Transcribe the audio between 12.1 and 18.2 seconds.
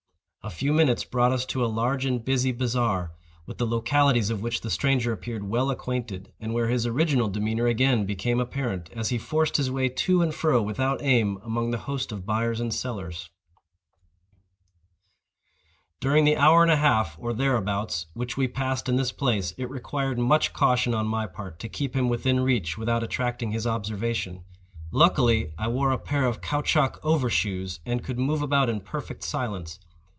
of buyers and sellers. During the hour and a half, or thereabouts,